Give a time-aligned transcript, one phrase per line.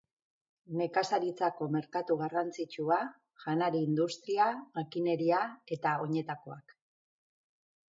[0.79, 2.97] Nekazaritzako merkatu garrantzitsua;
[3.45, 4.49] janari industria,
[4.81, 5.45] makineria
[5.79, 6.77] eta oinetakoak.